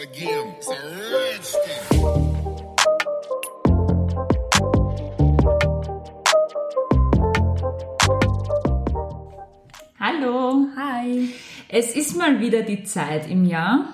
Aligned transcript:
again. 0.00 0.54
It's 0.58 0.68
a. 0.68 1.80
Hallo. 9.98 10.66
Hi. 10.76 11.28
Es 11.68 11.94
ist 11.94 12.16
mal 12.16 12.40
wieder 12.40 12.62
die 12.62 12.84
Zeit 12.84 13.30
im 13.30 13.44
Jahr, 13.44 13.88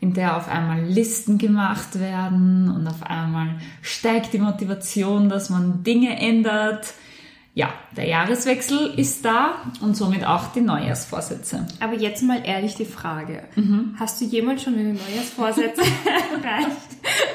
in 0.00 0.14
der 0.14 0.36
auf 0.36 0.48
einmal 0.48 0.84
Listen 0.84 1.38
gemacht 1.38 1.98
werden 1.98 2.70
und 2.70 2.86
auf 2.86 3.02
einmal 3.02 3.60
steigt 3.82 4.32
die 4.32 4.38
Motivation, 4.38 5.28
dass 5.28 5.50
man 5.50 5.82
Dinge 5.82 6.16
ändert. 6.18 6.94
Ja, 7.52 7.70
der 7.96 8.06
Jahreswechsel 8.06 8.94
ist 8.96 9.24
da 9.24 9.56
und 9.80 9.96
somit 9.96 10.24
auch 10.24 10.52
die 10.52 10.60
Neujahrsvorsätze. 10.60 11.66
Aber 11.80 11.94
jetzt 11.94 12.22
mal 12.22 12.40
ehrlich 12.44 12.76
die 12.76 12.84
Frage. 12.84 13.42
Hast 13.98 14.20
du 14.20 14.24
jemals 14.24 14.62
schon 14.62 14.74
eine 14.74 14.94
Neujahrsvorsätze 14.94 15.80
erreicht? 16.42 16.70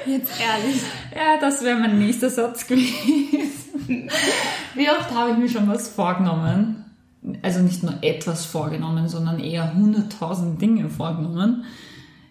Jetzt 0.06 0.32
ehrlich. 0.40 0.82
Ja, 1.14 1.38
das 1.42 1.64
wäre 1.64 1.78
mein 1.78 2.00
nächster 2.00 2.30
Satz 2.30 2.66
gewesen. 2.66 4.09
Wie 4.73 4.90
oft 4.90 5.14
habe 5.14 5.32
ich 5.32 5.38
mir 5.38 5.50
schon 5.50 5.68
was 5.68 5.90
vorgenommen? 5.90 6.86
Also 7.42 7.59
nicht 7.59 7.84
nur 7.84 7.95
etwas 8.02 8.45
vorgenommen, 8.45 9.09
sondern 9.09 9.40
eher 9.40 9.73
hunderttausend 9.73 10.62
Dinge 10.62 10.90
vorgenommen. 10.90 11.66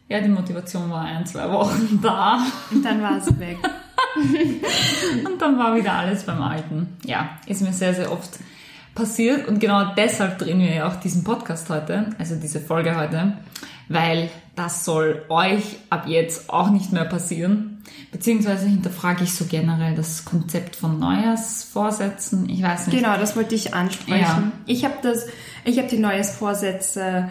Ja, 0.08 0.20
die 0.20 0.28
Motivation 0.28 0.90
war 0.90 1.02
ein, 1.02 1.26
zwei 1.26 1.50
Wochen 1.50 2.00
da 2.02 2.46
Und 2.70 2.84
dann 2.84 3.02
war 3.02 3.18
es 3.18 3.26
weg. 3.38 3.58
und 5.26 5.40
dann 5.40 5.58
war 5.58 5.76
wieder 5.76 5.92
alles 5.92 6.24
beim 6.24 6.40
Alten. 6.42 6.96
Ja, 7.04 7.38
ist 7.46 7.62
mir 7.62 7.72
sehr, 7.72 7.94
sehr 7.94 8.12
oft 8.12 8.38
passiert 8.94 9.48
und 9.48 9.58
genau 9.58 9.94
deshalb 9.96 10.38
drehen 10.38 10.60
wir 10.60 10.72
ja 10.72 10.88
auch 10.88 10.96
diesen 10.96 11.24
Podcast 11.24 11.68
heute, 11.68 12.10
also 12.18 12.36
diese 12.36 12.60
Folge 12.60 12.96
heute, 12.96 13.38
weil 13.88 14.30
das 14.54 14.84
soll 14.84 15.24
euch 15.28 15.78
ab 15.90 16.06
jetzt 16.06 16.48
auch 16.48 16.70
nicht 16.70 16.92
mehr 16.92 17.04
passieren. 17.04 17.82
Beziehungsweise 18.12 18.66
hinterfrage 18.66 19.24
ich 19.24 19.34
so 19.34 19.46
generell 19.46 19.94
das 19.94 20.24
Konzept 20.24 20.76
von 20.76 20.98
Neujahrsvorsätzen. 21.00 22.48
Ich 22.48 22.62
weiß 22.62 22.86
nicht. 22.86 22.96
Genau, 22.96 23.16
das 23.18 23.36
wollte 23.36 23.56
ich 23.56 23.74
ansprechen. 23.74 24.20
Ja. 24.20 24.52
Ich 24.66 24.84
habe 24.84 24.94
das, 25.02 25.26
ich 25.64 25.78
habe 25.78 25.88
die 25.88 25.98
Neujahrsvorsätze, 25.98 27.30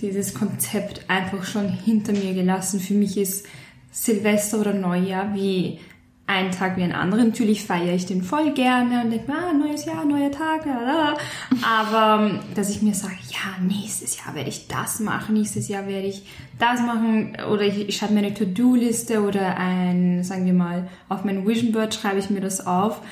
dieses 0.00 0.34
Konzept 0.34 1.08
einfach 1.08 1.44
schon 1.44 1.68
hinter 1.68 2.12
mir 2.12 2.34
gelassen. 2.34 2.80
Für 2.80 2.94
mich 2.94 3.16
ist 3.16 3.46
Silvester 3.92 4.58
oder 4.58 4.74
Neujahr 4.74 5.34
wie 5.34 5.78
ein 6.26 6.52
Tag 6.52 6.76
wie 6.76 6.82
ein 6.82 6.92
anderer. 6.92 7.24
Natürlich 7.24 7.64
feiere 7.64 7.94
ich 7.94 8.06
den 8.06 8.22
voll 8.22 8.52
gerne 8.52 9.02
und 9.02 9.10
denke 9.10 9.30
mir, 9.30 9.36
ah, 9.36 9.52
neues 9.52 9.84
Jahr, 9.84 10.04
neuer 10.04 10.30
Tag, 10.30 10.64
lalala. 10.64 11.18
aber 11.62 12.24
ähm, 12.24 12.40
dass 12.54 12.70
ich 12.70 12.82
mir 12.82 12.94
sage, 12.94 13.16
ja, 13.28 13.62
nächstes 13.62 14.18
Jahr 14.18 14.34
werde 14.34 14.48
ich 14.48 14.66
das 14.66 15.00
machen, 15.00 15.34
nächstes 15.34 15.68
Jahr 15.68 15.86
werde 15.86 16.06
ich 16.06 16.26
das 16.58 16.80
machen 16.80 17.36
oder 17.52 17.62
ich, 17.62 17.88
ich 17.88 17.96
schreibe 17.96 18.14
mir 18.14 18.20
eine 18.20 18.34
To-Do-Liste 18.34 19.22
oder 19.22 19.56
ein, 19.58 20.24
sagen 20.24 20.46
wir 20.46 20.54
mal, 20.54 20.88
auf 21.08 21.24
mein 21.24 21.46
Vision 21.46 21.72
Board 21.72 21.94
schreibe 21.94 22.18
ich 22.18 22.30
mir 22.30 22.40
das 22.40 22.66
auf. 22.66 23.02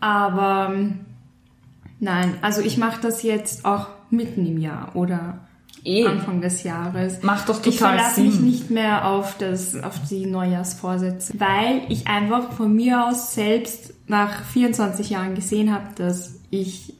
Aber 0.00 0.72
ähm, 0.72 1.00
nein, 2.00 2.38
also 2.42 2.60
ich 2.60 2.76
mache 2.76 3.00
das 3.00 3.22
jetzt 3.22 3.64
auch 3.64 3.88
mitten 4.10 4.46
im 4.46 4.58
Jahr 4.58 4.96
oder 4.96 5.47
Eh. 5.84 6.06
Anfang 6.06 6.40
des 6.40 6.62
Jahres. 6.62 7.22
Macht 7.22 7.48
doch 7.48 7.64
Ich 7.64 7.76
total 7.76 7.96
verlasse 7.96 8.20
mich 8.20 8.34
Sinn. 8.34 8.44
nicht 8.44 8.70
mehr 8.70 9.06
auf, 9.06 9.36
das, 9.38 9.74
auf 9.82 10.00
die 10.08 10.26
Neujahrsvorsätze, 10.26 11.34
weil 11.38 11.82
ich 11.88 12.06
einfach 12.06 12.52
von 12.52 12.74
mir 12.74 13.06
aus 13.06 13.34
selbst 13.34 13.94
nach 14.06 14.44
24 14.44 15.10
Jahren 15.10 15.34
gesehen 15.34 15.72
habe, 15.72 15.86
dass 15.96 16.34
ich 16.50 16.94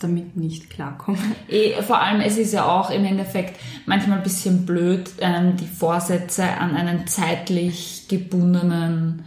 damit 0.00 0.36
nicht 0.36 0.70
klarkomme. 0.70 1.18
Eh, 1.48 1.80
vor 1.82 2.00
allem, 2.00 2.20
es 2.20 2.36
ist 2.36 2.52
ja 2.52 2.66
auch 2.66 2.90
im 2.90 3.04
Endeffekt 3.04 3.58
manchmal 3.86 4.18
ein 4.18 4.22
bisschen 4.24 4.66
blöd, 4.66 5.10
ähm, 5.20 5.56
die 5.56 5.66
Vorsätze 5.66 6.44
an 6.44 6.76
einen 6.76 7.06
zeitlich 7.06 8.06
gebundenen 8.08 9.24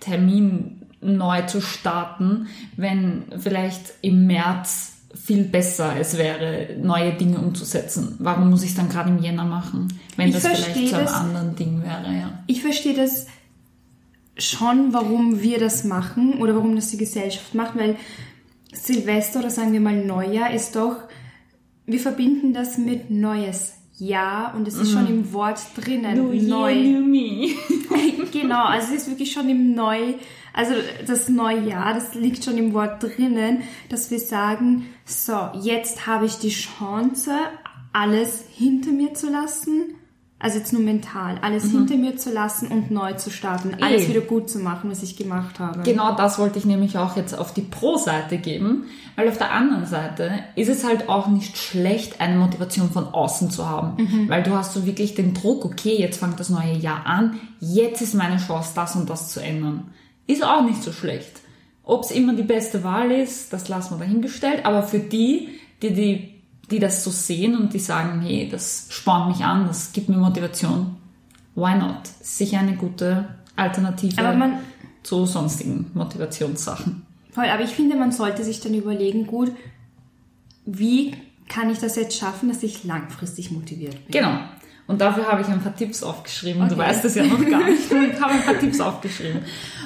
Termin 0.00 0.82
neu 1.00 1.42
zu 1.42 1.60
starten, 1.62 2.48
wenn 2.76 3.24
vielleicht 3.38 3.94
im 4.02 4.26
März 4.26 4.99
viel 5.14 5.44
besser 5.44 5.94
es 5.98 6.16
wäre, 6.16 6.76
neue 6.80 7.12
Dinge 7.14 7.38
umzusetzen. 7.38 8.14
Warum 8.18 8.50
muss 8.50 8.62
ich 8.62 8.70
es 8.70 8.76
dann 8.76 8.88
gerade 8.88 9.10
im 9.10 9.18
Jänner 9.18 9.44
machen, 9.44 9.88
wenn 10.16 10.28
Ich 10.28 10.34
das 10.34 10.46
vielleicht 10.46 10.88
zu 10.88 10.96
einem 10.96 11.06
das. 11.06 11.14
anderen 11.14 11.56
Ding 11.56 11.82
wäre, 11.82 12.12
ja. 12.14 12.44
Ich 12.46 12.62
verstehe 12.62 12.94
das 12.94 13.26
schon, 14.38 14.92
warum 14.92 15.42
wir 15.42 15.58
das 15.58 15.84
machen 15.84 16.34
oder 16.34 16.54
warum 16.54 16.76
das 16.76 16.88
die 16.88 16.96
Gesellschaft 16.96 17.54
macht, 17.54 17.76
weil 17.76 17.96
Silvester 18.72 19.40
oder 19.40 19.50
sagen 19.50 19.72
wir 19.72 19.80
mal 19.80 20.04
Neujahr 20.04 20.52
ist 20.54 20.76
doch, 20.76 20.96
wir 21.86 21.98
verbinden 21.98 22.54
das 22.54 22.78
mit 22.78 23.10
neues 23.10 23.74
Jahr 23.98 24.54
und 24.54 24.66
es 24.66 24.76
ist 24.76 24.92
schon 24.92 25.06
im 25.08 25.32
Wort 25.32 25.58
drinnen, 25.76 26.48
neu. 26.48 26.74
me. 26.74 27.48
genau, 28.32 28.64
also 28.64 28.94
es 28.94 29.02
ist 29.02 29.10
wirklich 29.10 29.32
schon 29.32 29.48
im 29.48 29.74
Neu, 29.74 30.14
also 30.52 30.72
das 31.06 31.28
Neujahr, 31.28 31.94
das 31.94 32.14
liegt 32.14 32.44
schon 32.44 32.58
im 32.58 32.74
Wort 32.74 33.02
drinnen, 33.02 33.62
dass 33.88 34.10
wir 34.10 34.18
sagen, 34.18 34.86
so, 35.04 35.50
jetzt 35.60 36.06
habe 36.06 36.26
ich 36.26 36.38
die 36.38 36.50
Chance, 36.50 37.32
alles 37.92 38.44
hinter 38.52 38.90
mir 38.90 39.14
zu 39.14 39.30
lassen, 39.30 39.94
also 40.42 40.58
jetzt 40.58 40.72
nur 40.72 40.80
mental, 40.80 41.38
alles 41.42 41.70
hinter 41.70 41.96
mir 41.96 42.16
zu 42.16 42.32
lassen 42.32 42.68
und 42.68 42.90
neu 42.90 43.12
zu 43.12 43.30
starten, 43.30 43.76
alles 43.80 44.04
Eh. 44.04 44.08
wieder 44.08 44.22
gut 44.22 44.48
zu 44.48 44.58
machen, 44.58 44.90
was 44.90 45.02
ich 45.02 45.16
gemacht 45.16 45.60
habe. 45.60 45.82
Genau 45.82 46.16
das 46.16 46.38
wollte 46.38 46.58
ich 46.58 46.64
nämlich 46.64 46.96
auch 46.96 47.14
jetzt 47.14 47.38
auf 47.38 47.52
die 47.52 47.60
Pro-Seite 47.60 48.38
geben, 48.38 48.84
weil 49.16 49.28
auf 49.28 49.36
der 49.36 49.52
anderen 49.52 49.84
Seite 49.84 50.32
ist 50.56 50.68
es 50.70 50.82
halt 50.82 51.10
auch 51.10 51.28
nicht 51.28 51.58
schlecht, 51.58 52.22
eine 52.22 52.36
Motivation 52.38 52.90
von 52.90 53.04
außen 53.08 53.50
zu 53.50 53.68
haben, 53.68 54.26
weil 54.28 54.42
du 54.42 54.52
hast 54.52 54.72
so 54.72 54.86
wirklich 54.86 55.14
den 55.14 55.34
Druck, 55.34 55.66
okay, 55.66 55.96
jetzt 55.98 56.18
fängt 56.18 56.40
das 56.40 56.48
neue 56.48 56.74
Jahr 56.74 57.04
an, 57.04 57.38
jetzt 57.60 58.00
ist 58.00 58.14
meine 58.14 58.38
Chance, 58.38 58.70
das 58.74 58.96
und 58.96 59.10
das 59.10 59.28
zu 59.28 59.40
ändern. 59.40 59.90
Ist 60.26 60.42
auch 60.42 60.64
nicht 60.64 60.82
so 60.82 60.90
schlecht. 60.92 61.40
Ob 61.84 62.04
es 62.04 62.12
immer 62.12 62.34
die 62.34 62.44
beste 62.44 62.82
Wahl 62.82 63.10
ist, 63.10 63.52
das 63.52 63.68
lassen 63.68 63.98
wir 63.98 64.06
dahingestellt, 64.06 64.64
aber 64.64 64.82
für 64.84 65.00
die, 65.00 65.48
die, 65.82 65.92
die, 65.92 66.29
die 66.70 66.78
das 66.78 67.02
so 67.04 67.10
sehen 67.10 67.56
und 67.56 67.72
die 67.74 67.78
sagen, 67.78 68.20
hey, 68.22 68.48
das 68.50 68.86
spornt 68.90 69.28
mich 69.28 69.44
an, 69.44 69.66
das 69.66 69.92
gibt 69.92 70.08
mir 70.08 70.16
Motivation, 70.16 70.96
why 71.54 71.74
not? 71.76 72.00
Sicher 72.20 72.60
eine 72.60 72.76
gute 72.76 73.26
Alternative 73.56 74.22
man- 74.34 74.60
zu 75.02 75.26
sonstigen 75.26 75.90
Motivationssachen. 75.94 77.06
Voll, 77.32 77.46
aber 77.48 77.62
ich 77.64 77.70
finde, 77.70 77.96
man 77.96 78.12
sollte 78.12 78.44
sich 78.44 78.60
dann 78.60 78.74
überlegen, 78.74 79.26
gut, 79.26 79.52
wie 80.66 81.14
kann 81.48 81.70
ich 81.70 81.78
das 81.78 81.96
jetzt 81.96 82.16
schaffen, 82.18 82.48
dass 82.48 82.62
ich 82.62 82.84
langfristig 82.84 83.50
motiviert 83.50 83.94
bin? 84.06 84.12
Genau. 84.12 84.38
Und 84.86 85.00
dafür 85.00 85.26
habe 85.30 85.40
ich 85.42 85.48
ein 85.48 85.60
paar 85.62 85.74
Tipps 85.74 86.02
aufgeschrieben. 86.02 86.68
Du 86.68 86.74
Okay. 86.74 86.84
weißt 86.84 87.04
es 87.04 87.14
ja 87.14 87.24
noch 87.24 87.38
gar 87.48 87.64
nicht. 87.64 87.90
Ich 87.90 88.20
habe 88.20 88.32
ein 88.34 88.42
paar 88.42 88.58
Tipps 88.58 88.80
aufgeschrieben. 88.80 89.40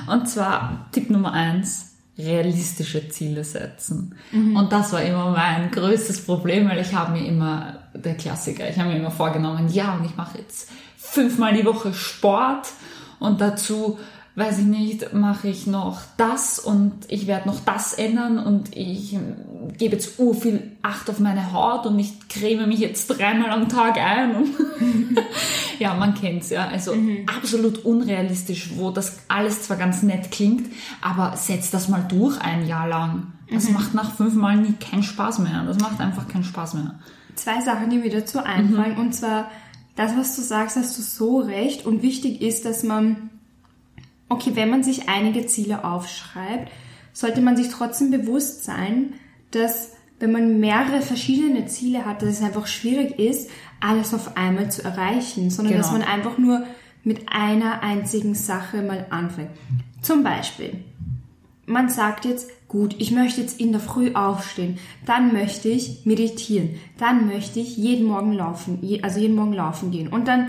Und 0.07 0.29
zwar 0.29 0.89
Tipp 0.93 1.11
Nummer 1.11 1.33
eins, 1.33 1.94
realistische 2.17 3.09
Ziele 3.09 3.43
setzen. 3.43 4.15
Und 4.57 4.73
das 4.73 4.93
war 4.93 5.03
immer 5.03 5.31
mein 5.33 5.71
größtes 5.71 6.25
Problem, 6.25 6.69
weil 6.69 6.81
ich 6.81 6.95
habe 6.95 7.13
mir 7.13 7.27
immer, 7.27 7.81
der 7.93 8.15
Klassiker, 8.15 8.69
ich 8.69 8.79
habe 8.79 8.91
mir 8.91 8.99
immer 8.99 9.11
vorgenommen, 9.11 9.69
ja, 9.69 9.95
und 9.95 10.05
ich 10.05 10.17
mache 10.17 10.39
jetzt 10.39 10.71
fünfmal 10.97 11.55
die 11.55 11.65
Woche 11.65 11.93
Sport 11.93 12.69
und 13.19 13.41
dazu 13.41 13.99
weiß 14.37 14.59
ich 14.59 14.65
nicht, 14.65 15.13
mache 15.13 15.49
ich 15.49 15.67
noch 15.69 16.01
das 16.17 16.59
und 16.59 16.93
ich 17.09 17.27
werde 17.29 17.49
noch 17.49 17.61
das 17.61 17.93
ändern 17.93 18.39
und 18.39 18.77
ich 18.77 19.17
gebe 19.79 19.95
jetzt 19.95 20.19
ur 20.19 20.35
viel 20.35 20.73
Acht 20.83 21.09
auf 21.09 21.21
meine 21.21 21.53
Haut 21.53 21.87
und 21.87 21.99
ich 21.99 22.29
creme 22.29 22.67
mich 22.67 22.81
jetzt 22.81 23.07
dreimal 23.09 23.51
am 23.51 23.69
Tag 23.69 23.97
ein. 23.97 24.35
Und 24.35 24.49
ja, 25.79 25.95
man 25.95 26.15
kennt's 26.15 26.51
ja. 26.51 26.67
Also 26.69 26.95
absolut 27.35 27.85
unrealistisch, 27.85 28.71
wo 28.77 28.91
das 28.91 29.19
alles 29.29 29.63
zwar 29.63 29.77
ganz 29.77 30.03
nett 30.03 30.31
klingt, 30.31 30.67
aber 31.01 31.37
setzt 31.37 31.73
das 31.73 31.89
mal 31.89 32.05
durch 32.09 32.41
ein 32.41 32.67
Jahr 32.67 32.89
lang. 32.89 33.29
Das 33.51 33.71
macht 33.71 33.95
nach 33.95 34.15
fünf 34.15 34.35
Mal 34.35 34.57
nie 34.57 34.73
keinen 34.73 35.03
Spaß 35.05 35.39
mehr. 35.39 35.65
Das 35.67 35.79
macht 35.79 36.01
einfach 36.01 36.27
keinen 36.29 36.45
Spaß 36.45 36.75
mehr. 36.75 36.99
Zwei 37.37 37.61
Sachen, 37.61 37.89
die 37.91 37.99
mir 37.99 38.11
dazu 38.11 38.39
Mhm. 38.39 38.45
einfallen. 38.45 38.97
Und 38.97 39.15
zwar, 39.15 39.51
das, 39.97 40.17
was 40.17 40.35
du 40.37 40.43
sagst, 40.43 40.77
hast 40.77 40.99
du 40.99 41.03
so 41.03 41.39
recht. 41.39 41.87
Und 41.87 42.03
wichtig 42.03 42.43
ist, 42.43 42.65
dass 42.65 42.83
man, 42.83 43.31
okay, 44.29 44.53
wenn 44.55 44.71
man 44.71 44.83
sich 44.83 45.09
einige 45.09 45.47
Ziele 45.47 45.85
aufschreibt, 45.85 46.71
sollte 47.13 47.41
man 47.41 47.57
sich 47.57 47.69
trotzdem 47.69 48.11
bewusst 48.11 48.65
sein, 48.65 49.15
dass 49.51 49.93
wenn 50.19 50.33
man 50.33 50.61
mehrere 50.61 51.01
verschiedene 51.01 51.67
Ziele 51.67 52.05
hat, 52.05 52.23
dass 52.23 52.31
es 52.31 52.43
einfach 52.43 52.67
schwierig 52.67 53.19
ist, 53.19 53.51
alles 53.81 54.15
auf 54.15 54.37
einmal 54.37 54.71
zu 54.71 54.83
erreichen, 54.85 55.51
sondern 55.51 55.77
dass 55.77 55.89
Genau. 55.91 55.99
man 56.01 56.09
einfach 56.09 56.39
nur 56.39 56.65
mit 57.03 57.27
einer 57.31 57.83
einzigen 57.83 58.35
Sache 58.35 58.83
mal 58.83 59.07
anfängt. 59.11 59.51
Zum 60.01 60.23
Beispiel, 60.23 60.83
man 61.67 61.89
sagt 61.89 62.25
jetzt, 62.25 62.51
gut, 62.69 62.97
ich 62.99 63.11
möchte 63.11 63.41
jetzt 63.41 63.61
in 63.61 63.73
der 63.73 63.81
Früh 63.81 64.15
aufstehen, 64.15 64.79
dann 65.05 65.33
möchte 65.33 65.69
ich 65.69 66.07
meditieren, 66.07 66.71
dann 66.99 67.27
möchte 67.27 67.61
ich 67.61 67.77
jeden 67.77 68.07
Morgen 68.07 68.33
laufen, 68.33 68.81
also 69.03 69.21
jeden 69.21 69.37
Morgen 69.37 69.53
laufen 69.53 69.91
gehen 69.91 70.09
und 70.09 70.27
dann 70.27 70.49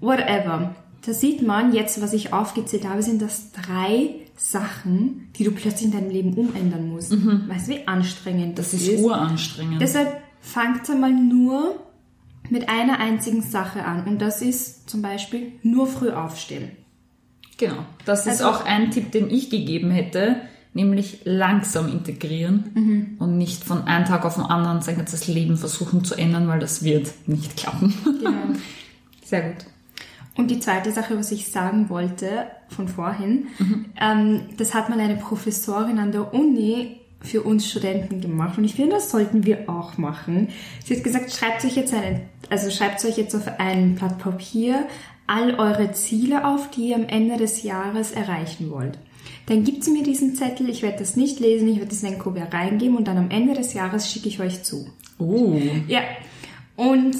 whatever. 0.00 0.74
Da 1.06 1.12
sieht 1.12 1.46
man 1.46 1.72
jetzt, 1.72 2.00
was 2.02 2.12
ich 2.12 2.32
aufgezählt 2.32 2.86
habe, 2.88 3.02
sind 3.02 3.22
das 3.22 3.52
drei 3.52 4.10
Sachen, 4.36 5.28
die 5.36 5.44
du 5.44 5.52
plötzlich 5.52 5.86
in 5.86 5.92
deinem 5.92 6.10
Leben 6.10 6.34
umändern 6.34 6.88
musst. 6.88 7.12
Weißt 7.12 7.68
du, 7.68 7.72
wie 7.72 7.86
anstrengend 7.86 8.58
das, 8.58 8.72
Das 8.72 8.82
ist 8.82 9.00
uranstrengend. 9.00 9.80
Deshalb 9.80 10.20
fangt 10.40 10.88
einmal 10.90 11.12
nur 11.12 11.76
mit 12.50 12.68
einer 12.68 12.98
einzigen 13.00 13.42
Sache 13.42 13.84
an 13.84 14.04
und 14.06 14.20
das 14.22 14.42
ist 14.42 14.88
zum 14.88 15.02
Beispiel 15.02 15.52
nur 15.62 15.86
früh 15.86 16.10
aufstehen. 16.10 16.70
Genau. 17.58 17.84
Das 18.04 18.20
ist 18.26 18.40
Also- 18.42 18.46
auch 18.50 18.64
ein 18.64 18.90
Tipp, 18.90 19.10
den 19.12 19.30
ich 19.30 19.50
gegeben 19.50 19.90
hätte, 19.90 20.36
nämlich 20.74 21.20
langsam 21.24 21.88
integrieren 21.90 22.70
Mhm. 22.74 23.06
und 23.18 23.36
nicht 23.38 23.64
von 23.64 23.82
einem 23.84 24.04
Tag 24.04 24.24
auf 24.24 24.34
den 24.36 24.44
anderen 24.44 24.80
sein 24.82 24.96
ganzes 24.96 25.26
Leben 25.26 25.56
versuchen 25.56 26.04
zu 26.04 26.14
ändern, 26.14 26.46
weil 26.46 26.60
das 26.60 26.82
wird 26.84 27.08
nicht 27.26 27.56
klappen. 27.56 27.92
Genau. 28.04 28.30
Sehr 29.24 29.42
gut. 29.50 29.64
Und 30.38 30.52
die 30.52 30.60
zweite 30.60 30.92
Sache, 30.92 31.18
was 31.18 31.32
ich 31.32 31.50
sagen 31.50 31.90
wollte 31.90 32.46
von 32.68 32.86
vorhin, 32.86 33.48
ähm, 34.00 34.42
das 34.56 34.72
hat 34.72 34.88
mal 34.88 35.00
eine 35.00 35.16
Professorin 35.16 35.98
an 35.98 36.12
der 36.12 36.32
Uni 36.32 37.00
für 37.20 37.42
uns 37.42 37.68
Studenten 37.68 38.20
gemacht 38.20 38.56
und 38.56 38.62
ich 38.62 38.76
finde, 38.76 38.94
das 38.94 39.10
sollten 39.10 39.44
wir 39.44 39.68
auch 39.68 39.98
machen. 39.98 40.50
Sie 40.84 40.94
hat 40.94 41.02
gesagt, 41.02 41.32
schreibt 41.32 41.64
euch 41.64 41.74
jetzt 41.74 41.92
eine, 41.92 42.20
also 42.50 42.70
schreibt 42.70 43.04
euch 43.04 43.18
jetzt 43.18 43.34
auf 43.34 43.58
ein 43.58 43.96
Blatt 43.96 44.18
Papier 44.18 44.86
all 45.26 45.56
eure 45.56 45.90
Ziele 45.90 46.46
auf, 46.46 46.70
die 46.70 46.90
ihr 46.90 46.94
am 46.94 47.08
Ende 47.08 47.36
des 47.36 47.64
Jahres 47.64 48.12
erreichen 48.12 48.70
wollt. 48.70 48.96
Dann 49.46 49.64
gibt 49.64 49.82
sie 49.82 49.90
mir 49.90 50.04
diesen 50.04 50.36
Zettel, 50.36 50.68
ich 50.68 50.82
werde 50.82 51.00
das 51.00 51.16
nicht 51.16 51.40
lesen, 51.40 51.66
ich 51.66 51.78
werde 51.78 51.90
das 51.90 52.04
in 52.04 52.10
ein 52.10 52.18
Kuvert 52.20 52.54
reingeben 52.54 52.96
und 52.96 53.08
dann 53.08 53.18
am 53.18 53.30
Ende 53.30 53.54
des 53.54 53.74
Jahres 53.74 54.08
schicke 54.08 54.28
ich 54.28 54.38
euch 54.38 54.62
zu. 54.62 54.86
Oh. 55.18 55.60
Ja, 55.88 56.02
und 56.76 57.16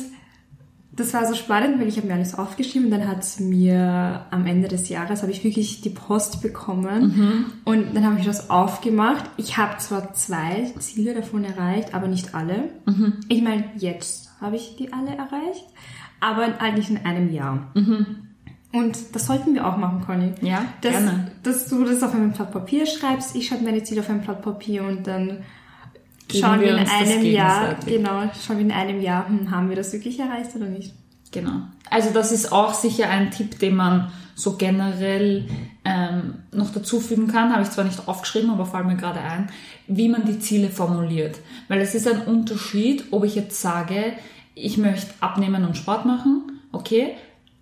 das 0.98 1.14
war 1.14 1.24
so 1.26 1.34
spannend, 1.34 1.80
weil 1.80 1.86
ich 1.86 1.96
habe 1.96 2.08
mir 2.08 2.14
alles 2.14 2.36
aufgeschrieben 2.36 2.86
und 2.86 2.90
dann 2.90 3.06
hat 3.06 3.24
mir 3.38 4.26
am 4.30 4.46
Ende 4.46 4.66
des 4.66 4.88
Jahres 4.88 5.22
habe 5.22 5.30
ich 5.30 5.44
wirklich 5.44 5.80
die 5.80 5.90
Post 5.90 6.42
bekommen 6.42 7.46
und 7.64 7.94
dann 7.94 8.04
habe 8.04 8.18
ich 8.18 8.26
das 8.26 8.50
aufgemacht. 8.50 9.24
Ich 9.36 9.56
habe 9.56 9.78
zwar 9.78 10.12
zwei 10.14 10.72
Ziele 10.80 11.14
davon 11.14 11.44
erreicht, 11.44 11.94
aber 11.94 12.08
nicht 12.08 12.34
alle. 12.34 12.64
Ich 13.28 13.42
meine, 13.42 13.64
jetzt 13.76 14.30
habe 14.40 14.56
ich 14.56 14.74
die 14.76 14.92
alle 14.92 15.10
erreicht, 15.16 15.64
aber 16.18 16.60
eigentlich 16.60 16.90
in 16.90 16.98
einem 17.06 17.32
Jahr. 17.32 17.72
Und 18.72 19.14
das 19.14 19.26
sollten 19.26 19.54
wir 19.54 19.66
auch 19.66 19.76
machen, 19.76 20.02
Conny. 20.04 20.32
Ja, 20.42 20.64
dass, 20.80 20.92
gerne. 20.92 21.30
dass 21.44 21.68
du 21.68 21.84
das 21.84 22.02
auf 22.02 22.14
einem 22.14 22.32
Blatt 22.32 22.52
Papier 22.52 22.86
schreibst, 22.86 23.36
ich 23.36 23.46
schreibe 23.46 23.64
meine 23.64 23.82
Ziele 23.84 24.00
auf 24.00 24.10
ein 24.10 24.20
Blatt 24.20 24.42
Papier 24.42 24.82
und 24.82 25.06
dann 25.06 25.44
Geben 26.28 26.44
schauen 26.44 26.60
wir 26.60 26.68
wir 26.68 26.74
in 26.74 26.80
uns 26.80 26.90
das 26.90 27.10
einem 27.10 27.24
Jahr, 27.24 27.76
genau, 27.86 28.22
wir 28.22 28.58
in 28.58 28.72
einem 28.72 29.00
Jahr, 29.00 29.28
hm, 29.28 29.50
haben 29.50 29.68
wir 29.68 29.76
das 29.76 29.92
wirklich 29.92 30.18
erreicht 30.18 30.54
oder 30.54 30.66
nicht? 30.66 30.92
Genau. 31.30 31.62
Also 31.90 32.10
das 32.10 32.32
ist 32.32 32.52
auch 32.52 32.74
sicher 32.74 33.08
ein 33.08 33.30
Tipp, 33.30 33.58
den 33.58 33.76
man 33.76 34.12
so 34.34 34.56
generell 34.56 35.48
ähm, 35.84 36.34
noch 36.52 36.70
dazufügen 36.72 37.26
kann. 37.26 37.52
Habe 37.52 37.62
ich 37.62 37.70
zwar 37.70 37.84
nicht 37.84 38.06
aufgeschrieben, 38.06 38.50
aber 38.50 38.66
fällt 38.66 38.86
mir 38.86 38.96
gerade 38.96 39.20
ein, 39.20 39.50
wie 39.86 40.08
man 40.08 40.24
die 40.24 40.38
Ziele 40.38 40.70
formuliert. 40.70 41.38
Weil 41.66 41.80
es 41.80 41.94
ist 41.94 42.06
ein 42.06 42.22
Unterschied, 42.22 43.06
ob 43.10 43.24
ich 43.24 43.34
jetzt 43.34 43.60
sage, 43.60 44.12
ich 44.54 44.78
möchte 44.78 45.12
abnehmen 45.20 45.64
und 45.64 45.76
Sport 45.76 46.06
machen, 46.06 46.60
okay. 46.72 47.14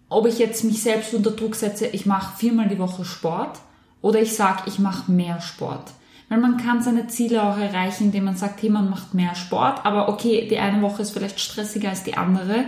Ob 0.09 0.27
ich 0.27 0.39
jetzt 0.39 0.63
mich 0.63 0.83
selbst 0.83 1.15
unter 1.15 1.33
Druck 1.33 1.57
setze, 1.57 1.87
ich 1.87 2.07
mache 2.07 2.37
viermal 2.37 2.69
die 2.69 2.79
Woche 2.79 3.05
Sport 3.05 3.59
oder 4.03 4.21
ich 4.21 4.35
sage, 4.35 4.63
ich 4.67 4.79
mache 4.79 5.11
mehr 5.11 5.41
Sport. 5.41 5.91
Weil 6.29 6.39
man 6.39 6.57
kann 6.57 6.83
seine 6.83 7.07
Ziele 7.07 7.43
auch 7.43 7.57
erreichen, 7.57 8.05
indem 8.05 8.25
man 8.25 8.37
sagt, 8.37 8.63
hey, 8.63 8.71
man 8.71 8.91
macht 8.91 9.15
mehr 9.15 9.35
Sport, 9.35 9.85
aber 9.85 10.09
okay, 10.09 10.47
die 10.51 10.59
eine 10.59 10.83
Woche 10.83 11.03
ist 11.03 11.13
vielleicht 11.13 11.39
stressiger 11.39 11.91
als 11.91 12.03
die 12.03 12.17
andere. 12.17 12.65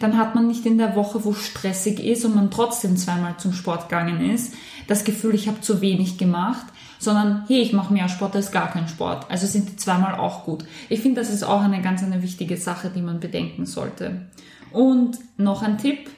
Dann 0.00 0.16
hat 0.16 0.34
man 0.34 0.46
nicht 0.48 0.64
in 0.66 0.78
der 0.78 0.96
Woche, 0.96 1.24
wo 1.24 1.32
stressig 1.32 2.00
ist 2.00 2.24
und 2.24 2.34
man 2.34 2.50
trotzdem 2.50 2.96
zweimal 2.96 3.36
zum 3.36 3.52
Sport 3.52 3.88
gegangen 3.88 4.30
ist, 4.30 4.54
das 4.88 5.04
Gefühl, 5.04 5.34
ich 5.34 5.46
habe 5.46 5.60
zu 5.60 5.80
wenig 5.80 6.18
gemacht, 6.18 6.66
sondern 6.98 7.44
hey, 7.48 7.60
ich 7.60 7.72
mache 7.72 7.92
mehr 7.92 8.08
Sport 8.08 8.34
als 8.34 8.50
gar 8.50 8.70
kein 8.70 8.88
Sport. 8.88 9.30
Also 9.30 9.46
sind 9.46 9.68
die 9.68 9.76
zweimal 9.76 10.14
auch 10.14 10.44
gut. 10.44 10.64
Ich 10.88 11.00
finde, 11.00 11.20
das 11.20 11.30
ist 11.30 11.42
auch 11.42 11.60
eine 11.60 11.82
ganz 11.82 12.02
eine 12.02 12.22
wichtige 12.22 12.56
Sache, 12.56 12.90
die 12.94 13.02
man 13.02 13.20
bedenken 13.20 13.66
sollte. 13.66 14.22
Und 14.70 15.18
noch 15.36 15.62
ein 15.62 15.78
Tipp, 15.78 16.10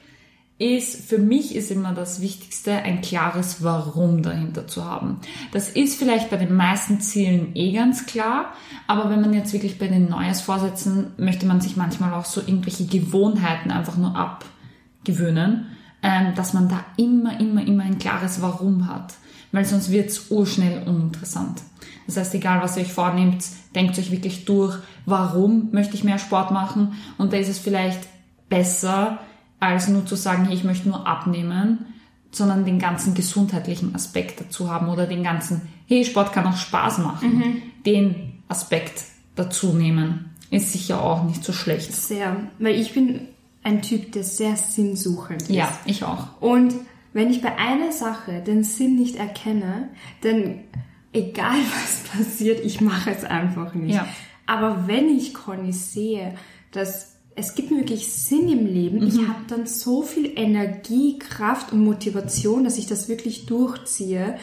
ist, 0.57 1.09
für 1.09 1.17
mich 1.17 1.53
ist 1.53 1.69
immer 1.69 1.93
das 1.93 2.21
Wichtigste, 2.21 2.73
ein 2.73 3.01
klares 3.01 3.61
Warum 3.61 4.23
dahinter 4.23 4.67
zu 4.67 4.85
haben. 4.85 5.19
Das 5.51 5.69
ist 5.69 5.99
vielleicht 5.99 6.29
bei 6.29 6.37
den 6.37 6.55
meisten 6.55 7.01
Zielen 7.01 7.55
eh 7.55 7.73
ganz 7.73 8.05
klar, 8.05 8.53
aber 8.87 9.09
wenn 9.09 9.19
man 9.19 9.33
jetzt 9.33 9.51
wirklich 9.51 9.77
bei 9.77 9.87
den 9.87 10.09
Neujahrsvorsätzen, 10.09 11.11
möchte 11.17 11.45
man 11.45 11.59
sich 11.59 11.75
manchmal 11.75 12.13
auch 12.13 12.25
so 12.25 12.39
irgendwelche 12.39 12.85
Gewohnheiten 12.85 13.69
einfach 13.69 13.97
nur 13.97 14.15
abgewöhnen, 14.15 15.67
ähm, 16.01 16.33
dass 16.35 16.53
man 16.53 16.69
da 16.69 16.85
immer, 16.95 17.37
immer, 17.39 17.65
immer 17.67 17.83
ein 17.83 17.97
klares 17.97 18.41
Warum 18.41 18.87
hat, 18.87 19.15
weil 19.51 19.65
sonst 19.65 19.91
wird's 19.91 20.31
urschnell 20.31 20.87
uninteressant. 20.87 21.63
Das 22.07 22.15
heißt, 22.15 22.33
egal 22.33 22.61
was 22.61 22.77
ihr 22.77 22.83
euch 22.83 22.93
vornehmt, 22.93 23.43
denkt 23.73 23.99
euch 23.99 24.11
wirklich 24.11 24.45
durch, 24.45 24.77
warum 25.05 25.69
möchte 25.71 25.95
ich 25.95 26.05
mehr 26.05 26.19
Sport 26.19 26.51
machen 26.51 26.93
und 27.17 27.33
da 27.33 27.37
ist 27.37 27.49
es 27.49 27.59
vielleicht 27.59 28.07
besser, 28.47 29.19
als 29.59 29.87
nur 29.87 30.05
zu 30.05 30.15
sagen, 30.15 30.45
hey, 30.45 30.55
ich 30.55 30.63
möchte 30.63 30.87
nur 30.87 31.07
abnehmen, 31.07 31.85
sondern 32.31 32.65
den 32.65 32.79
ganzen 32.79 33.13
gesundheitlichen 33.13 33.95
Aspekt 33.95 34.41
dazu 34.41 34.69
haben 34.69 34.89
oder 34.89 35.07
den 35.07 35.23
ganzen, 35.23 35.61
hey, 35.87 36.03
Sport 36.03 36.33
kann 36.33 36.45
auch 36.45 36.57
Spaß 36.57 36.99
machen. 36.99 37.61
Den 37.85 38.33
Aspekt 38.47 39.03
dazu 39.35 39.73
nehmen, 39.73 40.31
ist 40.51 40.73
sicher 40.73 41.01
auch 41.01 41.23
nicht 41.23 41.43
so 41.43 41.53
schlecht. 41.53 41.93
Sehr, 41.93 42.35
weil 42.59 42.75
ich 42.75 42.93
bin 42.93 43.21
ein 43.63 43.81
Typ, 43.81 44.11
der 44.11 44.23
sehr 44.23 44.55
sinnsuchend 44.55 45.43
ist. 45.43 45.49
Ja, 45.49 45.71
ich 45.85 46.03
auch. 46.03 46.41
Und 46.41 46.73
wenn 47.13 47.31
ich 47.31 47.41
bei 47.41 47.57
einer 47.57 47.91
Sache 47.91 48.41
den 48.41 48.63
Sinn 48.63 48.95
nicht 48.95 49.15
erkenne, 49.15 49.89
dann 50.21 50.59
egal 51.13 51.57
was 51.83 52.03
passiert, 52.11 52.63
ich 52.63 52.81
mache 52.81 53.11
es 53.11 53.23
einfach 53.23 53.73
nicht. 53.73 53.95
Ja. 53.95 54.07
Aber 54.45 54.87
wenn 54.87 55.09
ich 55.09 55.33
Conny 55.33 55.73
sehe, 55.73 56.35
dass 56.71 57.14
es 57.35 57.53
gibt 57.55 57.71
mir 57.71 57.79
wirklich 57.79 58.11
Sinn 58.11 58.47
im 58.49 58.65
Leben, 58.65 59.05
ich 59.05 59.27
habe 59.27 59.41
dann 59.47 59.67
so 59.67 60.01
viel 60.01 60.31
Energie, 60.35 61.19
Kraft 61.19 61.73
und 61.73 61.83
Motivation, 61.83 62.63
dass 62.63 62.77
ich 62.77 62.87
das 62.87 63.09
wirklich 63.09 63.45
durchziehe. 63.45 64.37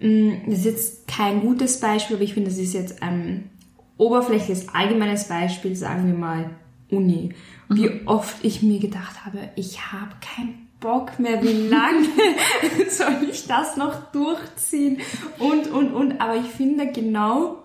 Mm, 0.00 0.32
Das 0.46 0.58
ist 0.60 0.64
jetzt 0.64 1.08
kein 1.08 1.42
gutes 1.42 1.78
Beispiel, 1.78 2.16
aber 2.16 2.24
ich 2.24 2.34
finde, 2.34 2.50
das 2.50 2.58
ist 2.58 2.74
jetzt 2.74 3.02
ein 3.02 3.50
oberflächliches, 3.98 4.68
allgemeines 4.74 5.28
Beispiel, 5.28 5.76
sagen 5.76 6.06
wir 6.06 6.14
mal 6.14 6.50
Uni. 6.90 7.34
Wie 7.68 7.90
oft 8.06 8.44
ich 8.44 8.62
mir 8.62 8.80
gedacht 8.80 9.24
habe, 9.24 9.38
ich 9.54 9.92
habe 9.92 10.12
keinen 10.20 10.68
Bock 10.80 11.18
mehr, 11.18 11.42
wie 11.42 11.68
lange 11.68 12.06
soll 12.90 13.28
ich 13.30 13.46
das 13.46 13.76
noch 13.76 14.10
durchziehen 14.10 14.98
und, 15.38 15.68
und, 15.70 15.92
und. 15.94 16.20
Aber 16.20 16.36
ich 16.36 16.46
finde 16.46 16.90
genau, 16.90 17.58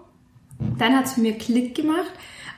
dann 0.77 0.95
hat 0.95 1.05
es 1.05 1.17
mir 1.17 1.33
Klick 1.33 1.75
gemacht. 1.75 2.11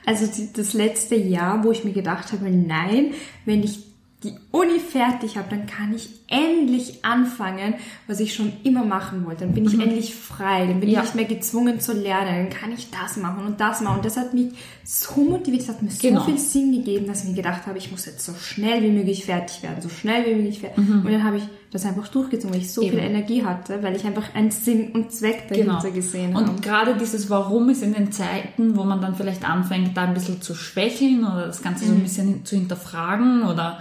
Also 0.06 0.26
das 0.54 0.72
letzte 0.74 1.14
Jahr, 1.16 1.62
wo 1.64 1.70
ich 1.72 1.84
mir 1.84 1.92
gedacht 1.92 2.32
habe, 2.32 2.50
nein, 2.50 3.12
wenn 3.44 3.62
ich 3.62 3.80
die 4.24 4.34
Uni 4.52 4.78
fertig 4.78 5.36
habe, 5.36 5.48
dann 5.50 5.66
kann 5.66 5.92
ich 5.96 6.08
endlich 6.28 7.04
anfangen, 7.04 7.74
was 8.06 8.20
ich 8.20 8.34
schon 8.34 8.52
immer 8.62 8.84
machen 8.84 9.26
wollte. 9.26 9.44
Dann 9.44 9.52
bin 9.54 9.64
ich 9.66 9.74
endlich 9.74 10.14
frei, 10.14 10.66
dann 10.66 10.78
bin 10.78 10.88
Ja. 10.90 11.00
ich 11.00 11.06
nicht 11.06 11.14
mehr 11.16 11.24
gezwungen 11.24 11.80
zu 11.80 11.92
lernen, 11.92 12.48
dann 12.48 12.50
kann 12.50 12.72
ich 12.72 12.88
das 12.90 13.16
machen 13.16 13.44
und 13.44 13.60
das 13.60 13.80
machen. 13.80 13.96
Und 13.96 14.04
das 14.04 14.16
hat 14.16 14.32
mich 14.32 14.52
so 14.84 15.20
motiviert, 15.22 15.62
das 15.62 15.70
hat 15.70 15.82
mir 15.82 15.90
so 15.90 16.06
Genau. 16.06 16.22
viel 16.24 16.38
Sinn 16.38 16.70
gegeben, 16.70 17.06
dass 17.08 17.24
ich 17.24 17.30
mir 17.30 17.34
gedacht 17.36 17.66
habe, 17.66 17.78
ich 17.78 17.90
muss 17.90 18.06
jetzt 18.06 18.24
so 18.24 18.32
schnell 18.34 18.80
wie 18.84 18.90
möglich 18.90 19.24
fertig 19.24 19.60
werden, 19.64 19.82
so 19.82 19.88
schnell 19.88 20.24
wie 20.26 20.34
möglich 20.36 20.60
fertig. 20.60 20.78
Und 20.88 21.04
dann 21.10 21.24
habe 21.24 21.38
ich 21.38 21.44
das 21.72 21.86
einfach 21.86 22.06
durchgezogen, 22.08 22.54
weil 22.54 22.60
ich 22.60 22.72
so 22.72 22.82
Mhm. 22.82 22.86
Eben. 22.88 22.96
viel 22.98 23.06
Energie 23.06 23.44
hatte, 23.44 23.82
weil 23.82 23.96
ich 23.96 24.04
einfach 24.04 24.34
einen 24.34 24.50
Sinn 24.50 24.92
und 24.92 25.10
Zweck 25.10 25.48
dahinter 25.48 25.80
Genau. 25.80 25.94
gesehen 25.94 26.34
habe. 26.36 26.50
Und 26.50 26.62
gerade 26.62 26.94
dieses 26.96 27.30
Warum 27.30 27.70
ist 27.70 27.82
in 27.82 27.94
den 27.94 28.12
Zeiten, 28.12 28.76
wo 28.76 28.84
man 28.84 29.00
dann 29.00 29.14
vielleicht 29.14 29.48
anfängt, 29.48 29.96
da 29.96 30.02
ein 30.02 30.14
bisschen 30.14 30.42
zu 30.42 30.54
schwächeln 30.54 31.24
oder 31.24 31.46
das 31.46 31.62
Ganze 31.62 31.86
so 31.86 31.92
ein 31.92 32.02
bisschen 32.02 32.28
hin- 32.28 32.44
zu 32.44 32.56
hinterfragen 32.56 33.42
oder 33.44 33.78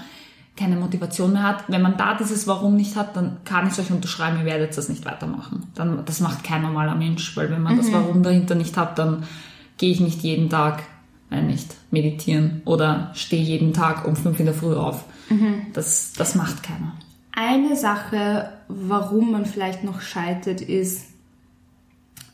keine 0.56 0.76
Motivation 0.78 1.34
mehr 1.34 1.44
hat. 1.44 1.64
Wenn 1.68 1.82
man 1.82 1.98
da 1.98 2.14
dieses 2.16 2.48
Warum 2.48 2.76
nicht 2.76 2.96
hat, 2.96 3.16
dann 3.16 3.38
kann 3.46 3.68
ich 3.68 3.78
euch 3.80 3.92
unterschreiben, 3.92 4.40
ihr 4.40 4.46
werdet 4.46 4.78
das 4.78 4.88
nicht 4.90 5.04
weitermachen. 5.06 5.68
Dann, 5.76 6.06
das 6.06 6.20
macht 6.22 6.44
kein 6.44 6.62
normaler 6.62 6.96
Mensch, 6.96 7.36
weil 7.36 7.50
wenn 7.52 7.62
man 7.64 7.78
das 7.78 7.92
Warum 7.92 8.22
dahinter 8.24 8.56
nicht 8.56 8.78
hat, 8.78 9.00
dann 9.00 9.24
gehe 9.78 9.92
ich 9.92 10.00
nicht 10.00 10.22
jeden 10.22 10.50
Tag, 10.50 10.84
äh, 11.32 11.42
nicht 11.42 11.74
meditieren 11.90 12.62
oder 12.66 13.12
stehe 13.16 13.42
jeden 13.44 13.74
Tag 13.74 14.08
um 14.08 14.16
fünf 14.16 14.40
in 14.40 14.46
der 14.46 14.54
Früh 14.56 14.76
auf. 14.76 15.04
Das, 15.74 16.14
das 16.14 16.36
macht 16.36 16.62
keiner. 16.64 16.94
Eine 17.34 17.76
Sache, 17.76 18.52
warum 18.68 19.32
man 19.32 19.46
vielleicht 19.46 19.84
noch 19.84 20.02
scheitert, 20.02 20.62
ist, 20.62 21.06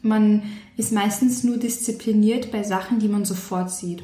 man 0.02 0.44
ist 0.76 0.92
meistens 0.92 1.44
nur 1.44 1.58
diszipliniert 1.58 2.52
bei 2.52 2.64
Sachen, 2.64 3.00
die 3.00 3.08
man 3.08 3.26
sofort 3.26 3.72
sieht. 3.72 4.04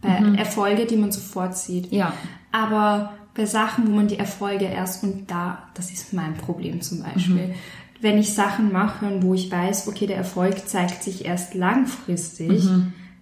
Bei 0.00 0.22
Erfolge, 0.36 0.86
die 0.86 0.96
man 0.96 1.10
sofort 1.10 1.56
sieht. 1.56 1.90
Ja. 1.90 2.12
Aber 2.52 3.14
bei 3.34 3.46
Sachen, 3.46 3.88
wo 3.88 3.92
man 3.92 4.08
die 4.08 4.18
Erfolge 4.18 4.66
erst 4.66 5.02
und 5.02 5.30
da, 5.30 5.64
das 5.74 5.90
ist 5.90 6.12
mein 6.12 6.34
Problem 6.34 6.80
zum 6.80 7.02
Beispiel. 7.02 7.54
Wenn 8.00 8.18
ich 8.18 8.32
Sachen 8.32 8.72
mache 8.72 9.06
und 9.06 9.22
wo 9.22 9.34
ich 9.34 9.50
weiß, 9.50 9.88
okay, 9.88 10.06
der 10.06 10.16
Erfolg 10.16 10.68
zeigt 10.68 11.02
sich 11.02 11.24
erst 11.24 11.54
langfristig, 11.54 12.64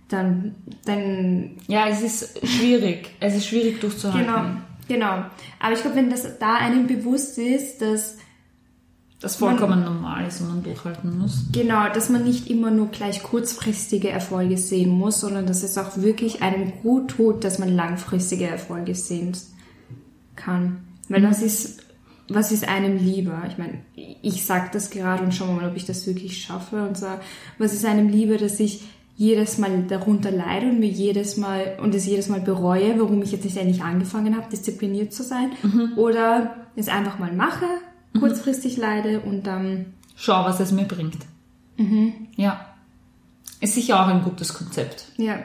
dann, 0.08 0.54
dann 0.84 1.52
Ja, 1.68 1.86
es 1.88 2.02
ist 2.02 2.46
schwierig. 2.46 3.14
Es 3.20 3.34
ist 3.34 3.46
schwierig 3.46 3.80
durchzuhalten. 3.80 4.26
Genau, 4.26 4.44
genau. 4.88 5.24
Aber 5.60 5.72
ich 5.72 5.80
glaube, 5.80 5.96
wenn 5.96 6.10
das 6.10 6.38
da 6.38 6.54
einem 6.56 6.86
bewusst 6.86 7.38
ist, 7.38 7.80
dass 7.80 8.16
Das 9.20 9.36
vollkommen 9.36 9.84
normal 9.84 10.26
ist 10.26 10.40
und 10.40 10.48
man 10.48 10.62
durchhalten 10.62 11.18
muss. 11.18 11.46
Genau, 11.52 11.88
dass 11.92 12.10
man 12.10 12.24
nicht 12.24 12.48
immer 12.50 12.70
nur 12.70 12.88
gleich 12.88 13.22
kurzfristige 13.22 14.10
Erfolge 14.10 14.58
sehen 14.58 14.90
muss, 14.90 15.20
sondern 15.20 15.46
dass 15.46 15.62
es 15.62 15.78
auch 15.78 15.96
wirklich 15.96 16.42
einem 16.42 16.72
gut 16.82 17.08
tut, 17.12 17.44
dass 17.44 17.58
man 17.58 17.74
langfristige 17.74 18.46
Erfolge 18.46 18.94
sehen 18.94 19.32
kann. 20.36 20.84
Weil 21.08 21.20
Mhm. 21.20 21.24
das 21.26 21.42
ist, 21.42 21.82
was 22.28 22.52
ist 22.52 22.66
einem 22.68 22.96
lieber? 22.98 23.42
Ich 23.48 23.58
meine, 23.58 23.78
ich 23.94 24.44
sag 24.44 24.72
das 24.72 24.90
gerade 24.90 25.22
und 25.22 25.34
schauen 25.34 25.54
wir 25.56 25.62
mal, 25.62 25.70
ob 25.70 25.76
ich 25.76 25.84
das 25.86 26.06
wirklich 26.06 26.42
schaffe 26.42 26.86
und 26.86 26.96
sag, 26.96 27.20
was 27.58 27.72
ist 27.72 27.84
einem 27.84 28.08
lieber, 28.08 28.36
dass 28.38 28.60
ich 28.60 28.82
jedes 29.16 29.58
Mal 29.58 29.84
darunter 29.84 30.30
leide 30.30 30.66
und 30.70 30.80
mir 30.80 30.88
jedes 30.88 31.36
Mal 31.36 31.76
und 31.80 31.94
es 31.94 32.04
jedes 32.06 32.28
Mal 32.28 32.40
bereue, 32.40 32.98
warum 32.98 33.22
ich 33.22 33.32
jetzt 33.32 33.44
nicht 33.44 33.56
endlich 33.56 33.82
angefangen 33.82 34.36
habe, 34.36 34.48
diszipliniert 34.50 35.12
zu 35.12 35.22
sein, 35.22 35.52
Mhm. 35.62 35.92
oder 35.96 36.56
es 36.76 36.88
einfach 36.88 37.18
mal 37.18 37.32
mache, 37.32 37.66
kurzfristig 38.18 38.76
leide 38.76 39.20
und 39.20 39.44
dann 39.46 39.86
Schau, 40.16 40.44
was 40.44 40.60
es 40.60 40.70
mir 40.72 40.84
bringt. 40.84 41.18
Ja. 42.36 42.66
Ist 43.60 43.74
sicher 43.74 44.00
auch 44.02 44.08
ein 44.08 44.22
gutes 44.22 44.54
Konzept. 44.54 45.06
ja, 45.16 45.38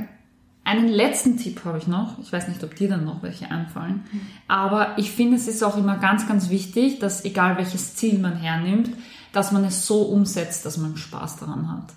Einen 0.63 0.87
letzten 0.89 1.37
Tipp 1.37 1.61
habe 1.65 1.79
ich 1.79 1.87
noch. 1.87 2.19
Ich 2.19 2.31
weiß 2.31 2.47
nicht, 2.49 2.63
ob 2.63 2.75
dir 2.75 2.89
dann 2.89 3.03
noch 3.05 3.23
welche 3.23 3.49
einfallen. 3.49 4.03
Aber 4.47 4.97
ich 4.99 5.09
finde, 5.11 5.37
es 5.37 5.47
ist 5.47 5.63
auch 5.63 5.77
immer 5.77 5.97
ganz, 5.97 6.27
ganz 6.27 6.49
wichtig, 6.51 6.99
dass 6.99 7.25
egal 7.25 7.57
welches 7.57 7.95
Ziel 7.95 8.19
man 8.19 8.35
hernimmt, 8.35 8.89
dass 9.31 9.51
man 9.51 9.63
es 9.63 9.87
so 9.87 10.03
umsetzt, 10.03 10.65
dass 10.67 10.77
man 10.77 10.95
Spaß 10.97 11.37
daran 11.37 11.71
hat. 11.71 11.93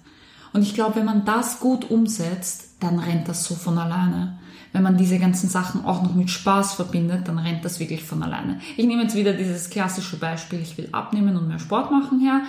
Und 0.52 0.62
ich 0.62 0.75
glaube, 0.75 0.97
wenn 0.97 1.04
man 1.04 1.25
das 1.25 1.61
gut 1.61 1.90
umsetzt, 1.90 2.76
dann 2.80 2.99
rennt 2.99 3.28
das 3.28 3.44
so 3.44 3.54
von 3.54 3.78
alleine. 3.78 4.38
Wenn 4.73 4.82
man 4.82 4.97
diese 4.97 5.18
ganzen 5.18 5.49
Sachen 5.49 5.85
auch 5.85 6.02
noch 6.02 6.14
mit 6.14 6.30
Spaß 6.30 6.75
verbindet, 6.75 7.28
dann 7.28 7.38
rennt 7.38 7.64
das 7.64 7.78
wirklich 7.78 8.04
von 8.04 8.23
alleine. 8.23 8.61
Ich 8.76 8.87
nehme 8.87 9.02
jetzt 9.02 9.14
wieder 9.14 9.35
dieses 9.35 9.71
klassische 9.71 10.18
Beispiel, 10.18 10.61
ich 10.61 10.76
will 10.78 10.88
abnehmen 10.92 11.37
und 11.37 11.49
mehr 11.49 11.59
Sport 11.59 11.90
machen 11.90 12.21
her. 12.21 12.42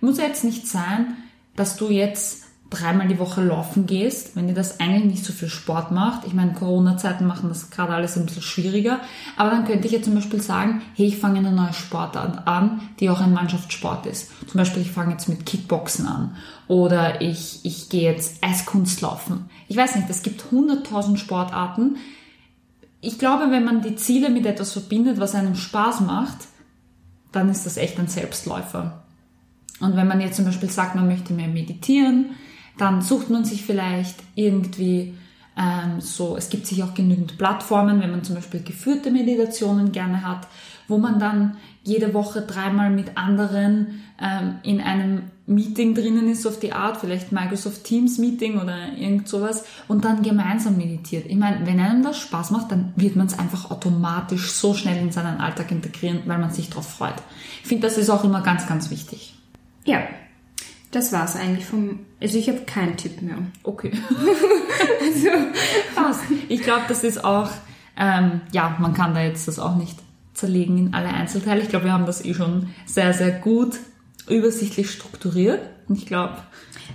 Muss 0.00 0.18
jetzt 0.18 0.44
nicht 0.44 0.66
sein, 0.66 1.16
dass 1.54 1.76
du 1.76 1.90
jetzt 1.90 2.45
dreimal 2.70 3.06
die 3.06 3.18
Woche 3.18 3.42
laufen 3.42 3.86
gehst, 3.86 4.34
wenn 4.34 4.48
dir 4.48 4.54
das 4.54 4.80
eigentlich 4.80 5.04
nicht 5.04 5.24
so 5.24 5.32
viel 5.32 5.48
Sport 5.48 5.92
macht. 5.92 6.26
Ich 6.26 6.34
meine, 6.34 6.52
Corona-Zeiten 6.52 7.26
machen 7.26 7.48
das 7.48 7.70
gerade 7.70 7.94
alles 7.94 8.16
ein 8.16 8.26
bisschen 8.26 8.42
schwieriger. 8.42 8.98
Aber 9.36 9.50
dann 9.50 9.64
könnte 9.64 9.86
ich 9.86 9.92
ja 9.92 10.02
zum 10.02 10.14
Beispiel 10.14 10.40
sagen, 10.40 10.82
hey, 10.94 11.06
ich 11.06 11.18
fange 11.18 11.38
eine 11.38 11.52
neue 11.52 11.72
Sportart 11.72 12.46
an, 12.48 12.80
die 12.98 13.08
auch 13.08 13.20
ein 13.20 13.32
Mannschaftssport 13.32 14.06
ist. 14.06 14.30
Zum 14.48 14.58
Beispiel, 14.58 14.82
ich 14.82 14.90
fange 14.90 15.12
jetzt 15.12 15.28
mit 15.28 15.46
Kickboxen 15.46 16.06
an. 16.06 16.36
Oder 16.66 17.20
ich, 17.20 17.60
ich 17.64 17.88
gehe 17.88 18.10
jetzt 18.10 18.42
Eiskunstlaufen. 18.42 19.48
Ich 19.68 19.76
weiß 19.76 19.94
nicht, 19.96 20.10
es 20.10 20.22
gibt 20.22 20.50
hunderttausend 20.50 21.20
Sportarten. 21.20 21.96
Ich 23.00 23.18
glaube, 23.18 23.52
wenn 23.52 23.64
man 23.64 23.82
die 23.82 23.94
Ziele 23.94 24.28
mit 24.28 24.44
etwas 24.44 24.72
verbindet, 24.72 25.20
was 25.20 25.36
einem 25.36 25.54
Spaß 25.54 26.00
macht, 26.00 26.38
dann 27.30 27.48
ist 27.48 27.64
das 27.64 27.76
echt 27.76 27.98
ein 28.00 28.08
Selbstläufer. 28.08 29.04
Und 29.80 29.94
wenn 29.94 30.08
man 30.08 30.20
jetzt 30.20 30.36
zum 30.36 30.46
Beispiel 30.46 30.70
sagt, 30.70 30.94
man 30.94 31.06
möchte 31.06 31.32
mehr 31.32 31.48
meditieren, 31.48 32.30
dann 32.78 33.02
sucht 33.02 33.30
man 33.30 33.44
sich 33.44 33.64
vielleicht 33.64 34.16
irgendwie 34.34 35.14
ähm, 35.56 36.00
so, 36.00 36.36
es 36.36 36.50
gibt 36.50 36.66
sich 36.66 36.82
auch 36.82 36.94
genügend 36.94 37.38
Plattformen, 37.38 38.00
wenn 38.00 38.10
man 38.10 38.24
zum 38.24 38.34
Beispiel 38.34 38.62
geführte 38.62 39.10
Meditationen 39.10 39.92
gerne 39.92 40.22
hat, 40.22 40.46
wo 40.88 40.98
man 40.98 41.18
dann 41.18 41.56
jede 41.82 42.12
Woche 42.14 42.42
dreimal 42.42 42.90
mit 42.90 43.16
anderen 43.16 44.02
ähm, 44.20 44.56
in 44.62 44.80
einem 44.80 45.22
Meeting 45.46 45.94
drinnen 45.94 46.28
ist 46.28 46.46
auf 46.46 46.58
die 46.58 46.72
Art, 46.72 46.96
vielleicht 46.96 47.30
Microsoft 47.30 47.84
Teams 47.84 48.18
Meeting 48.18 48.60
oder 48.60 48.92
irgend 48.98 49.28
sowas 49.28 49.64
und 49.86 50.04
dann 50.04 50.22
gemeinsam 50.22 50.76
meditiert. 50.76 51.26
Ich 51.26 51.36
meine, 51.36 51.64
wenn 51.66 51.78
einem 51.78 52.02
das 52.02 52.18
Spaß 52.18 52.50
macht, 52.50 52.72
dann 52.72 52.92
wird 52.96 53.14
man 53.14 53.28
es 53.28 53.38
einfach 53.38 53.70
automatisch 53.70 54.50
so 54.50 54.74
schnell 54.74 54.98
in 54.98 55.12
seinen 55.12 55.40
Alltag 55.40 55.70
integrieren, 55.70 56.22
weil 56.26 56.38
man 56.38 56.50
sich 56.50 56.68
darauf 56.68 56.88
freut. 56.88 57.14
Ich 57.62 57.68
finde, 57.68 57.86
das 57.86 57.96
ist 57.96 58.10
auch 58.10 58.24
immer 58.24 58.42
ganz, 58.42 58.66
ganz 58.66 58.90
wichtig. 58.90 59.34
Ja, 59.84 60.02
das 60.90 61.12
war's 61.12 61.36
eigentlich 61.36 61.66
vom. 61.66 62.00
Also 62.20 62.38
ich 62.38 62.48
habe 62.48 62.60
keinen 62.60 62.96
Tipp 62.96 63.20
mehr. 63.20 63.36
Okay. 63.62 63.92
also, 65.00 65.28
passt. 65.94 66.22
Ich 66.48 66.62
glaube, 66.62 66.82
das 66.88 67.04
ist 67.04 67.22
auch, 67.24 67.50
ähm, 67.96 68.40
ja, 68.52 68.76
man 68.80 68.94
kann 68.94 69.14
da 69.14 69.22
jetzt 69.22 69.48
das 69.48 69.58
auch 69.58 69.76
nicht 69.76 69.98
zerlegen 70.32 70.78
in 70.78 70.94
alle 70.94 71.08
Einzelteile. 71.08 71.60
Ich 71.60 71.68
glaube, 71.68 71.86
wir 71.86 71.92
haben 71.92 72.06
das 72.06 72.24
eh 72.24 72.34
schon 72.34 72.68
sehr, 72.86 73.12
sehr 73.12 73.32
gut 73.32 73.76
übersichtlich 74.28 74.90
strukturiert. 74.90 75.60
Und 75.88 75.98
ich 75.98 76.06
glaube, 76.06 76.36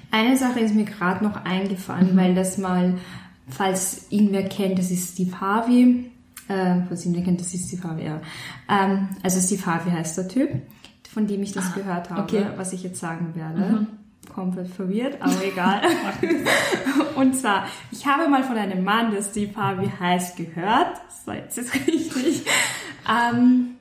Eine 0.09 0.37
Sache 0.37 0.59
ist 0.59 0.75
mir 0.75 0.85
gerade 0.85 1.23
noch 1.23 1.45
eingefallen, 1.45 2.15
weil 2.17 2.35
das 2.35 2.57
mal, 2.57 2.97
falls 3.47 4.11
ihn 4.11 4.31
wer 4.31 4.47
kennt, 4.47 4.79
das 4.79 4.91
ist 4.91 5.13
Steve 5.13 5.39
Harvey. 5.39 6.11
Äh, 6.47 6.81
falls 6.87 7.05
ihn 7.05 7.15
wer 7.15 7.23
kennt, 7.23 7.39
das 7.39 7.53
ist 7.53 7.67
Steve 7.67 7.83
Harvey, 7.87 8.05
ja. 8.05 8.21
Ähm, 8.69 9.09
also 9.23 9.39
Steve 9.39 9.65
Harvey 9.65 9.91
heißt 9.91 10.17
der 10.17 10.27
Typ, 10.27 10.49
von 11.09 11.27
dem 11.27 11.43
ich 11.43 11.53
das 11.53 11.73
gehört 11.73 12.09
habe, 12.09 12.21
okay. 12.23 12.45
was 12.57 12.73
ich 12.73 12.83
jetzt 12.83 12.99
sagen 12.99 13.33
werde. 13.35 13.87
Komplett 14.33 14.69
verwirrt, 14.69 15.17
aber 15.19 15.43
egal. 15.43 15.81
Und 17.15 17.35
zwar, 17.35 17.67
ich 17.91 18.05
habe 18.05 18.29
mal 18.29 18.43
von 18.43 18.57
einem 18.57 18.83
Mann, 18.83 19.11
der 19.11 19.23
Steve 19.23 19.55
Harvey 19.55 19.89
heißt, 19.99 20.37
gehört, 20.37 21.01
so 21.25 21.31
jetzt 21.31 21.57
ist 21.57 21.73
richtig, 21.87 22.45
ähm, 23.09 23.75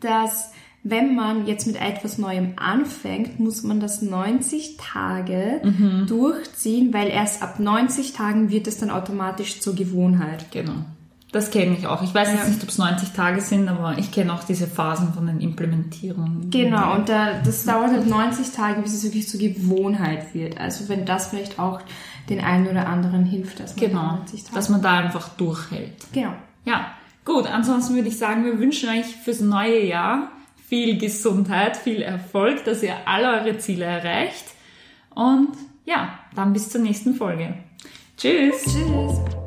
dass 0.00 0.52
wenn 0.82 1.14
man 1.14 1.46
jetzt 1.46 1.66
mit 1.66 1.80
etwas 1.80 2.16
Neuem 2.16 2.54
anfängt, 2.56 3.38
muss 3.38 3.62
man 3.62 3.80
das 3.80 4.00
90 4.00 4.78
Tage 4.78 5.60
durchziehen, 6.06 6.94
weil 6.94 7.08
erst 7.08 7.42
ab 7.42 7.60
90 7.60 8.14
Tagen 8.14 8.50
wird 8.50 8.66
es 8.66 8.78
dann 8.78 8.90
automatisch 8.90 9.60
zur 9.60 9.74
Gewohnheit. 9.74 10.50
genau. 10.50 10.84
Das 11.32 11.50
kenne 11.52 11.76
ich 11.78 11.86
auch. 11.86 12.02
Ich 12.02 12.12
weiß 12.12 12.28
jetzt 12.28 12.42
Ja. 12.42 12.48
nicht, 12.48 12.62
ob 12.62 12.68
es 12.70 12.78
90 12.78 13.10
Tage 13.12 13.40
sind, 13.40 13.68
aber 13.68 13.96
ich 13.98 14.10
kenne 14.10 14.32
auch 14.34 14.42
diese 14.42 14.66
Phasen 14.66 15.12
von 15.14 15.26
den 15.28 15.40
Implementierungen. 15.40 16.50
Genau, 16.50 16.94
und 16.96 17.08
da, 17.08 17.34
das 17.44 17.64
dauert 17.64 17.92
halt 17.92 18.06
90 18.08 18.50
Tage, 18.50 18.82
bis 18.82 18.94
es 18.94 19.04
wirklich 19.04 19.28
zur 19.28 19.38
Gewohnheit 19.38 20.34
wird. 20.34 20.58
Also 20.60 20.88
wenn 20.88 21.04
das 21.06 21.28
vielleicht 21.28 21.58
auch 21.60 21.80
den 22.28 22.40
einen 22.40 22.66
oder 22.66 22.88
anderen 22.88 23.24
hilft, 23.24 23.60
dass 23.60 23.76
man 23.76 23.86
Genau. 23.86 24.02
90 24.16 24.42
Tage... 24.44 24.54
Dass 24.56 24.68
man 24.70 24.82
da 24.82 24.98
einfach 24.98 25.28
durchhält. 25.30 25.92
genau. 26.12 26.32
Ja, 26.64 26.90
gut. 27.24 27.46
Ansonsten 27.46 27.94
würde 27.94 28.08
ich 28.08 28.18
sagen, 28.18 28.44
wir 28.44 28.58
wünschen 28.58 28.88
euch 28.88 29.06
fürs 29.06 29.40
neue 29.40 29.84
Jahr 29.86 30.30
viel 30.68 30.98
Gesundheit, 30.98 31.76
viel 31.76 32.02
Erfolg, 32.02 32.64
dass 32.64 32.82
ihr 32.82 32.94
alle 33.06 33.40
eure 33.40 33.58
Ziele 33.58 33.84
erreicht. 33.84 34.44
Und 35.14 35.48
ja, 35.84 36.10
dann 36.34 36.52
bis 36.52 36.70
zur 36.70 36.80
nächsten 36.80 37.14
Folge. 37.14 37.54
Tschüss. 38.16 38.62
Tschüss. 38.64 39.39